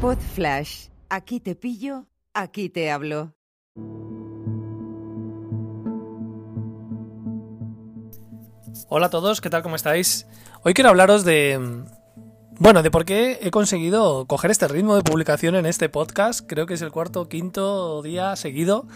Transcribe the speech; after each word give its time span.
Pod 0.00 0.16
Flash. 0.16 0.86
Aquí 1.10 1.40
te 1.40 1.54
pillo, 1.54 2.06
aquí 2.32 2.70
te 2.70 2.90
hablo. 2.90 3.34
Hola 8.88 9.06
a 9.06 9.10
todos, 9.10 9.42
¿qué 9.42 9.50
tal? 9.50 9.62
¿Cómo 9.62 9.76
estáis? 9.76 10.26
Hoy 10.62 10.72
quiero 10.72 10.88
hablaros 10.88 11.26
de... 11.26 11.84
Bueno, 12.58 12.82
de 12.82 12.90
por 12.90 13.04
qué 13.04 13.40
he 13.42 13.50
conseguido 13.50 14.24
coger 14.24 14.50
este 14.50 14.68
ritmo 14.68 14.96
de 14.96 15.02
publicación 15.02 15.54
en 15.54 15.66
este 15.66 15.90
podcast. 15.90 16.46
Creo 16.48 16.64
que 16.64 16.74
es 16.74 16.82
el 16.82 16.92
cuarto 16.92 17.20
o 17.20 17.28
quinto 17.28 18.00
día 18.00 18.36
seguido. 18.36 18.86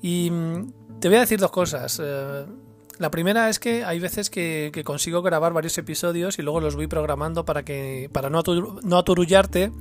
Y 0.00 0.30
mm, 0.30 1.00
te 1.00 1.08
voy 1.08 1.16
a 1.16 1.20
decir 1.22 1.40
dos 1.40 1.50
cosas. 1.50 2.00
Eh, 2.00 2.46
la 2.98 3.10
primera 3.10 3.48
es 3.48 3.58
que 3.58 3.84
hay 3.84 3.98
veces 3.98 4.30
que, 4.30 4.70
consigo 4.84 5.22
grabar 5.22 5.52
varios 5.52 5.76
episodios 5.76 6.38
y 6.38 6.42
luego 6.42 6.60
los 6.60 6.76
voy 6.76 6.86
programando 6.86 7.44
para 7.44 7.64
que 7.64 8.08
para 8.12 8.30
no, 8.30 8.44
no 8.84 8.96
aturullarte 8.96 9.72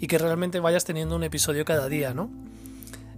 y 0.00 0.06
que 0.06 0.18
realmente 0.18 0.58
vayas 0.58 0.84
teniendo 0.84 1.14
un 1.14 1.22
episodio 1.22 1.64
cada 1.64 1.88
día, 1.88 2.14
¿no? 2.14 2.30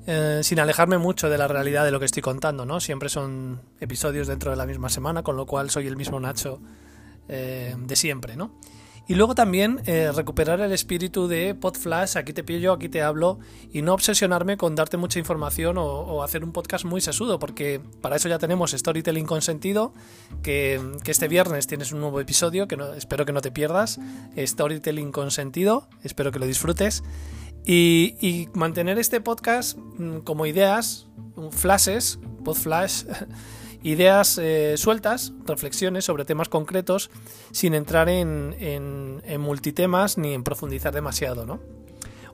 Eh, 0.07 0.41
sin 0.43 0.59
alejarme 0.59 0.98
mucho 0.98 1.30
de 1.30 1.38
la 1.38 1.47
realidad 1.47 1.84
de 1.84 1.93
lo 1.93 2.01
que 2.01 2.07
estoy 2.07 2.23
contando, 2.23 2.66
¿no? 2.66 2.80
Siempre 2.80 3.09
son 3.09 3.61
episodios 3.80 4.27
dentro 4.27 4.51
de 4.51 4.57
la 4.57 4.66
misma 4.66 4.88
semana, 4.88 5.23
con 5.23 5.37
lo 5.37 5.47
cual 5.47 5.71
soy 5.71 5.87
el 5.87 5.97
mismo 5.97 6.19
Nacho 6.19 6.60
eh, 7.29 7.77
de 7.79 7.97
siempre, 7.97 8.34
¿no? 8.34 8.59
Y 9.09 9.15
luego 9.15 9.34
también 9.34 9.80
eh, 9.87 10.11
recuperar 10.15 10.61
el 10.61 10.73
espíritu 10.73 11.27
de 11.27 11.55
Podflash, 11.55 12.16
aquí 12.16 12.33
te 12.33 12.45
pillo, 12.45 12.73
aquí 12.73 12.88
te 12.88 13.02
hablo, 13.02 13.38
y 13.73 13.83
no 13.83 13.95
obsesionarme 13.95 14.56
con 14.56 14.74
darte 14.74 14.97
mucha 14.97 15.19
información 15.19 15.77
o, 15.79 16.23
hacer 16.23 16.45
un 16.45 16.52
podcast 16.52 16.84
muy 16.84 17.01
sesudo, 17.01 17.38
porque 17.38 17.80
para 18.01 18.16
eso 18.16 18.29
ya 18.29 18.38
tenemos 18.38 18.70
Storytelling 18.70 19.27
Consentido, 19.27 19.93
que, 20.43 20.80
que 21.02 21.10
este 21.10 21.27
viernes 21.29 21.66
tienes 21.66 21.93
un 21.93 22.01
nuevo 22.01 22.20
episodio, 22.20 22.69
que 22.69 22.79
espero 22.96 23.27
que 23.27 23.33
no 23.33 23.41
te 23.41 23.51
pierdas, 23.51 23.98
Storytelling 24.37 25.10
Consentido, 25.10 25.88
espero 26.05 26.30
que 26.30 26.38
lo 26.38 26.46
disfrutes. 26.46 27.02
Y, 27.65 28.48
mantener 28.55 28.98
este 28.98 29.21
podcast 29.21 29.79
mm, 29.79 30.18
como 30.21 30.46
ideas, 30.46 31.07
flashes, 31.51 32.18
podflash, 32.45 33.05
ideas 33.83 34.38
eh, 34.38 34.75
sueltas, 34.77 35.33
reflexiones 35.47 36.05
sobre 36.05 36.25
temas 36.25 36.49
concretos, 36.49 37.11
sin 37.51 37.75
entrar 37.75 38.09
en, 38.09 39.23
multitemas 39.41 40.19
ni 40.19 40.35
en 40.35 40.45
profundizar 40.45 40.95
demasiado, 40.95 41.47
¿no? 41.47 41.61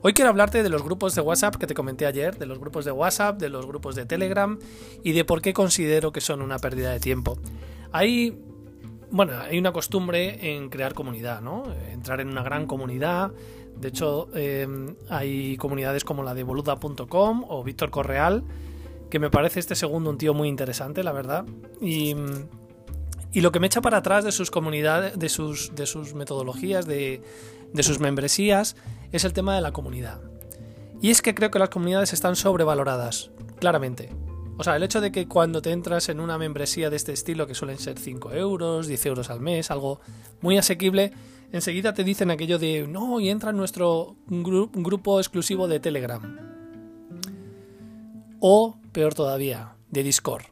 Hoy 0.01 0.13
quiero 0.13 0.31
hablarte 0.31 0.63
de 0.63 0.69
los 0.69 0.85
grupos 0.85 1.17
de 1.17 1.23
WhatsApp 1.23 1.57
que 1.57 1.67
te 1.67 1.75
comenté 1.75 2.07
ayer, 2.07 2.39
de 2.39 2.47
los 2.47 2.61
grupos 2.61 2.85
de 2.85 2.93
WhatsApp, 2.93 3.41
de 3.41 3.49
los 3.49 3.67
grupos 3.67 3.97
de 3.97 4.07
Telegram 4.07 4.57
y 5.03 5.11
de 5.11 5.25
por 5.25 5.43
qué 5.43 5.53
considero 5.53 6.13
que 6.13 6.21
son 6.21 6.41
una 6.41 6.61
pérdida 6.61 6.93
de 6.93 7.01
tiempo. 7.01 7.37
Hay, 7.91 8.41
bueno, 9.11 9.33
hay 9.41 9.59
una 9.59 9.73
costumbre 9.73 10.55
en 10.55 10.69
crear 10.69 10.95
comunidad, 10.95 11.41
¿no? 11.41 11.65
Entrar 11.91 12.21
en 12.21 12.29
una 12.29 12.45
gran 12.45 12.67
comunidad, 12.67 13.33
de 13.81 13.89
hecho, 13.89 14.29
em, 14.35 14.97
hay 15.09 15.57
comunidades 15.57 16.05
como 16.05 16.23
la 16.25 16.35
de 16.35 16.43
boluda.com 16.43 17.45
o 17.49 17.63
Víctor 17.63 17.91
Correal, 17.91 18.43
que 19.11 19.19
me 19.19 19.31
parece 19.31 19.61
este 19.61 19.75
segundo 19.75 20.11
un 20.11 20.19
tío 20.19 20.35
muy 20.35 20.49
interesante, 20.49 21.03
la 21.03 21.13
verdad. 21.13 21.45
Y, 21.81 22.15
lo 23.35 23.53
que 23.53 23.61
me 23.61 23.69
echa 23.69 23.81
para 23.81 23.99
atrás 23.99 24.25
de 24.25 24.33
sus 24.33 24.51
comunidades, 24.51 25.19
de 25.19 25.29
sus, 25.29 25.75
de 25.75 25.87
sus 25.87 26.15
metodologías, 26.15 26.87
de, 26.87 27.23
de 27.73 27.83
sus 27.83 28.01
membresías, 28.01 28.75
es 29.13 29.25
el 29.25 29.33
tema 29.33 29.55
de 29.55 29.61
la 29.61 29.73
comunidad. 29.73 30.21
Y 31.01 31.11
es 31.11 31.23
que 31.23 31.35
creo 31.35 31.51
que 31.51 31.61
las 31.61 31.69
comunidades 31.69 32.13
están 32.13 32.35
sobrevaloradas, 32.35 33.31
claramente. 33.61 34.11
O 34.57 34.65
sea, 34.65 34.75
el 34.75 34.83
hecho 34.83 35.01
de 35.01 35.13
que 35.13 35.29
cuando 35.29 35.63
te 35.63 35.71
entras 35.71 36.09
en 36.09 36.19
una 36.19 36.37
membresía 36.37 36.91
de 36.91 36.97
este 36.97 37.13
estilo, 37.13 37.47
que 37.47 37.55
suelen 37.55 37.79
ser 37.79 37.97
5 37.97 38.33
euros, 38.33 38.89
10 38.89 39.07
euros 39.07 39.31
al 39.31 39.41
mes, 39.41 39.71
algo 39.71 40.01
muy 40.41 40.59
asequible, 40.59 41.13
enseguida 41.53 41.95
te 41.95 42.03
dicen 42.03 42.33
aquello 42.33 42.59
de, 42.59 42.89
no, 42.89 43.21
y 43.21 43.29
entra 43.29 43.51
en 43.51 43.57
nuestro 43.57 44.17
grupo 44.27 45.21
exclusivo 45.21 45.69
de 45.69 45.79
Telegram. 45.79 46.39
O, 48.41 48.78
peor 48.93 49.15
todavía, 49.15 49.77
de 49.91 50.03
Discord. 50.03 50.45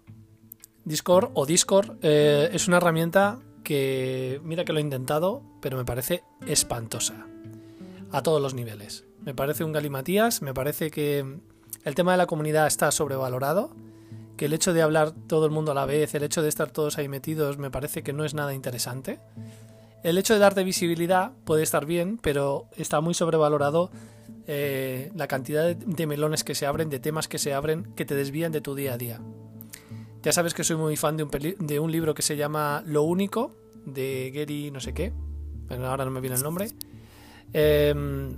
Discord 0.84 1.30
o 1.34 1.46
Discord 1.46 1.98
eh, 2.02 2.48
es 2.52 2.68
una 2.68 2.76
herramienta 2.76 3.40
que, 3.64 4.40
mira 4.44 4.64
que 4.64 4.72
lo 4.72 4.78
he 4.78 4.82
intentado, 4.82 5.42
pero 5.60 5.76
me 5.76 5.84
parece 5.84 6.22
espantosa. 6.46 7.26
A 8.12 8.22
todos 8.22 8.40
los 8.40 8.54
niveles. 8.54 9.04
Me 9.24 9.34
parece 9.34 9.64
un 9.64 9.72
galimatías, 9.72 10.42
me 10.42 10.54
parece 10.54 10.90
que 10.92 11.40
el 11.84 11.94
tema 11.96 12.12
de 12.12 12.18
la 12.18 12.26
comunidad 12.26 12.68
está 12.68 12.92
sobrevalorado, 12.92 13.74
que 14.36 14.44
el 14.44 14.52
hecho 14.52 14.72
de 14.72 14.82
hablar 14.82 15.12
todo 15.26 15.46
el 15.46 15.50
mundo 15.50 15.72
a 15.72 15.74
la 15.74 15.86
vez, 15.86 16.14
el 16.14 16.22
hecho 16.22 16.42
de 16.42 16.48
estar 16.48 16.70
todos 16.70 16.98
ahí 16.98 17.08
metidos, 17.08 17.58
me 17.58 17.70
parece 17.70 18.02
que 18.02 18.12
no 18.12 18.24
es 18.24 18.34
nada 18.34 18.54
interesante. 18.54 19.18
El 20.04 20.18
hecho 20.18 20.34
de 20.34 20.40
darte 20.40 20.62
visibilidad 20.62 21.32
puede 21.44 21.64
estar 21.64 21.86
bien, 21.86 22.18
pero 22.22 22.68
está 22.76 23.00
muy 23.00 23.14
sobrevalorado 23.14 23.90
eh, 24.46 25.10
la 25.14 25.26
cantidad 25.26 25.74
de, 25.74 26.06
melones 26.06 26.44
que 26.44 26.54
se 26.54 26.66
abren, 26.66 26.88
de 26.88 27.00
temas 27.00 27.28
que 27.28 27.38
se 27.38 27.52
abren, 27.52 27.84
que 27.96 28.04
te 28.04 28.14
desvían 28.14 28.52
de 28.52 28.60
tu 28.60 28.74
día 28.74 28.94
a 28.94 28.98
día. 28.98 29.20
Ya 30.22 30.32
sabes 30.32 30.54
que 30.54 30.64
soy 30.64 30.76
muy 30.76 30.96
fan 30.96 31.16
de 31.16 31.24
un, 31.24 31.30
de 31.30 31.80
un 31.80 31.90
libro 31.90 32.14
que 32.14 32.22
se 32.22 32.36
llama 32.36 32.82
Lo 32.86 33.02
Único, 33.02 33.56
de 33.84 34.32
Gary 34.34 34.70
no 34.70 34.80
sé 34.80 34.92
qué, 34.92 35.12
bueno, 35.68 35.86
ahora 35.86 36.04
no 36.04 36.10
me 36.10 36.20
viene 36.20 36.36
el 36.36 36.42
nombre. 36.42 36.68
Em, 37.52 38.36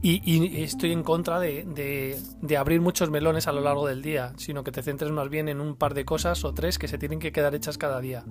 y, 0.00 0.62
estoy 0.62 0.92
en 0.92 1.02
contra 1.02 1.40
de, 1.40 2.16
de, 2.40 2.56
abrir 2.56 2.80
muchos 2.80 3.10
melones 3.10 3.48
a 3.48 3.52
lo 3.52 3.60
largo 3.60 3.86
del 3.86 4.00
día, 4.00 4.32
sino 4.36 4.62
que 4.62 4.70
te 4.70 4.82
centres 4.82 5.10
más 5.10 5.28
bien 5.28 5.48
en 5.48 5.60
un 5.60 5.74
par 5.74 5.94
de 5.94 6.04
cosas 6.04 6.44
o 6.44 6.54
tres 6.54 6.78
que 6.78 6.86
se 6.86 6.98
tienen 6.98 7.18
que 7.18 7.32
quedar 7.32 7.54
hechas 7.54 7.78
cada 7.78 8.00
día. 8.00 8.24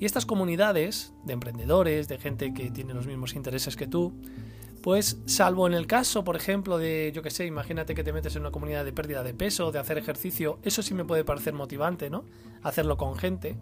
Y 0.00 0.04
estas 0.06 0.24
comunidades 0.24 1.12
de 1.24 1.34
emprendedores, 1.34 2.08
de 2.08 2.18
gente 2.18 2.54
que 2.54 2.70
tiene 2.70 2.94
los 2.94 3.06
mismos 3.06 3.34
intereses 3.34 3.76
que 3.76 3.86
tú, 3.86 4.14
pues 4.88 5.18
salvo 5.26 5.66
en 5.66 5.74
el 5.74 5.86
caso, 5.86 6.24
por 6.24 6.34
ejemplo, 6.34 6.78
de, 6.78 7.12
yo 7.14 7.20
que 7.20 7.28
sé, 7.28 7.44
imagínate 7.44 7.94
que 7.94 8.02
te 8.02 8.10
metes 8.10 8.36
en 8.36 8.40
una 8.40 8.50
comunidad 8.50 8.86
de 8.86 8.92
pérdida 8.94 9.22
de 9.22 9.34
peso, 9.34 9.70
de 9.70 9.78
hacer 9.78 9.98
ejercicio, 9.98 10.60
eso 10.62 10.82
sí 10.82 10.94
me 10.94 11.04
puede 11.04 11.24
parecer 11.24 11.52
motivante, 11.52 12.08
¿no? 12.08 12.24
Hacerlo 12.62 12.96
con 12.96 13.14
gente, 13.14 13.58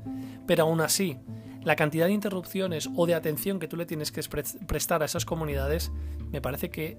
pero 0.47 0.63
aún 0.63 0.81
así, 0.81 1.19
la 1.65 1.75
cantidad 1.75 2.07
de 2.07 2.13
interrupciones 2.13 2.89
o 2.95 3.07
de 3.09 3.17
atención 3.17 3.59
que 3.59 3.67
tú 3.67 3.77
le 3.77 3.87
tienes 3.87 4.13
que 4.13 4.21
prestar 4.69 5.03
a 5.03 5.07
esas 5.07 5.25
comunidades, 5.25 5.91
me 6.31 6.41
parece 6.41 6.71
que 6.71 6.97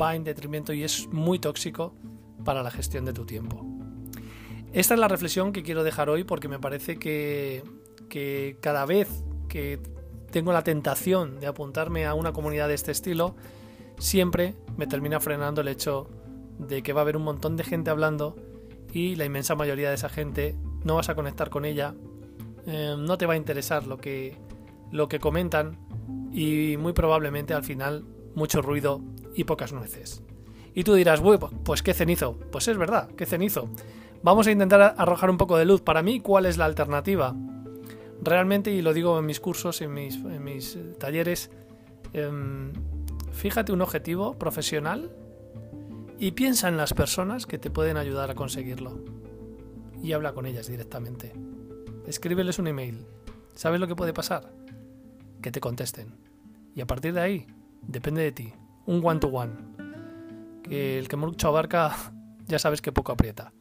va 0.00 0.16
en 0.16 0.24
detrimento 0.24 0.72
y 0.72 0.82
es 0.82 1.06
muy 1.08 1.38
tóxico 1.38 1.92
para 2.46 2.62
la 2.62 2.70
gestión 2.70 3.04
de 3.04 3.12
tu 3.12 3.26
tiempo. 3.26 3.62
Esta 4.72 4.94
es 4.94 5.00
la 5.00 5.08
reflexión 5.08 5.52
que 5.52 5.62
quiero 5.62 5.84
dejar 5.84 6.08
hoy 6.08 6.24
porque 6.24 6.48
me 6.48 6.58
parece 6.58 6.98
que 6.98 7.62
que 8.08 8.56
cada 8.62 8.86
vez 8.86 9.22
que 9.50 9.78
tengo 10.30 10.52
la 10.52 10.62
tentación 10.62 11.40
de 11.40 11.46
apuntarme 11.46 12.06
a 12.06 12.14
una 12.14 12.32
comunidad 12.32 12.68
de 12.68 12.74
este 12.74 12.92
estilo, 12.92 13.34
siempre 13.98 14.54
me 14.76 14.86
termina 14.86 15.20
frenando 15.20 15.60
el 15.60 15.68
hecho 15.68 16.08
de 16.58 16.82
que 16.82 16.92
va 16.92 17.00
a 17.00 17.02
haber 17.02 17.16
un 17.16 17.24
montón 17.24 17.56
de 17.56 17.64
gente 17.64 17.90
hablando 17.90 18.36
y 18.92 19.16
la 19.16 19.24
inmensa 19.24 19.54
mayoría 19.54 19.88
de 19.88 19.94
esa 19.94 20.08
gente 20.08 20.56
no 20.84 20.96
vas 20.96 21.08
a 21.08 21.14
conectar 21.14 21.50
con 21.50 21.64
ella, 21.64 21.94
eh, 22.66 22.96
no 22.98 23.18
te 23.18 23.26
va 23.26 23.34
a 23.34 23.36
interesar 23.36 23.86
lo 23.86 23.98
que, 23.98 24.36
lo 24.90 25.08
que 25.08 25.18
comentan 25.18 25.78
y 26.32 26.76
muy 26.78 26.92
probablemente 26.92 27.54
al 27.54 27.64
final 27.64 28.04
mucho 28.34 28.62
ruido 28.62 29.00
y 29.34 29.44
pocas 29.44 29.72
nueces. 29.72 30.22
Y 30.74 30.84
tú 30.84 30.94
dirás, 30.94 31.20
pues 31.64 31.82
qué 31.82 31.94
cenizo. 31.94 32.38
Pues 32.52 32.68
es 32.68 32.78
verdad, 32.78 33.08
qué 33.16 33.26
cenizo. 33.26 33.68
Vamos 34.22 34.46
a 34.46 34.50
intentar 34.50 34.94
arrojar 34.96 35.30
un 35.30 35.36
poco 35.36 35.56
de 35.56 35.64
luz. 35.64 35.80
Para 35.80 36.02
mí, 36.02 36.20
¿cuál 36.20 36.46
es 36.46 36.58
la 36.58 36.66
alternativa? 36.66 37.34
Realmente, 38.22 38.70
y 38.70 38.82
lo 38.82 38.92
digo 38.92 39.18
en 39.18 39.26
mis 39.26 39.40
cursos, 39.40 39.80
en 39.80 39.92
mis, 39.92 40.16
en 40.16 40.44
mis 40.44 40.76
eh, 40.76 40.94
talleres, 40.98 41.50
em, 42.12 42.72
fíjate 43.32 43.72
un 43.72 43.82
objetivo 43.82 44.38
profesional 44.38 45.10
y 46.18 46.32
piensa 46.32 46.68
en 46.68 46.76
las 46.76 46.92
personas 46.92 47.46
que 47.46 47.58
te 47.58 47.70
pueden 47.70 47.96
ayudar 47.96 48.30
a 48.30 48.34
conseguirlo. 48.34 49.02
Y 50.02 50.12
habla 50.12 50.32
con 50.32 50.46
ellas 50.46 50.66
directamente. 50.66 51.32
Escríbeles 52.06 52.58
un 52.58 52.66
email. 52.66 53.06
¿Sabes 53.54 53.80
lo 53.80 53.86
que 53.86 53.96
puede 53.96 54.12
pasar? 54.12 54.52
Que 55.42 55.50
te 55.50 55.60
contesten. 55.60 56.16
Y 56.74 56.80
a 56.80 56.86
partir 56.86 57.12
de 57.14 57.20
ahí, 57.20 57.46
depende 57.82 58.22
de 58.22 58.32
ti. 58.32 58.52
Un 58.86 59.00
one-to-one. 59.04 59.52
Que 60.62 60.98
el 60.98 61.08
que 61.08 61.16
mucho 61.16 61.48
abarca, 61.48 61.94
ya 62.46 62.58
sabes 62.58 62.80
que 62.82 62.92
poco 62.92 63.12
aprieta. 63.12 63.52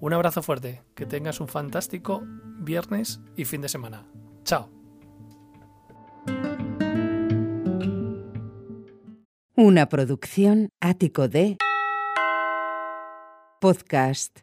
Un 0.00 0.12
abrazo 0.12 0.42
fuerte, 0.42 0.82
que 0.94 1.06
tengas 1.06 1.40
un 1.40 1.48
fantástico 1.48 2.22
viernes 2.60 3.20
y 3.36 3.44
fin 3.44 3.60
de 3.60 3.68
semana. 3.68 4.06
Chao. 4.44 4.70
Una 9.56 9.88
producción 9.88 10.68
ático 10.80 11.26
de 11.26 11.56
podcast 13.60 14.40